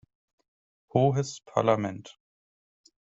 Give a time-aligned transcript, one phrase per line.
[0.91, 2.17] Hohes Parlament!